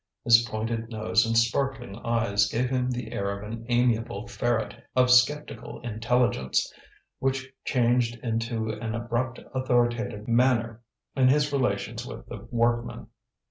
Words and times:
His 0.23 0.41
pointed 0.49 0.89
nose 0.89 1.27
and 1.27 1.37
sparkling 1.37 1.95
eyes 1.97 2.49
gave 2.49 2.71
him 2.71 2.89
the 2.89 3.11
air 3.11 3.29
of 3.37 3.43
an 3.43 3.67
amiable 3.69 4.27
ferret 4.27 4.75
of 4.95 5.11
sceptical 5.11 5.79
intelligence, 5.81 6.73
which 7.19 7.53
changed 7.65 8.15
into 8.23 8.69
an 8.69 8.95
abrupt 8.95 9.41
authoritative 9.53 10.27
manner 10.27 10.81
in 11.15 11.27
his 11.27 11.53
relations 11.53 12.03
with 12.03 12.25
the 12.25 12.47
workmen. 12.49 13.09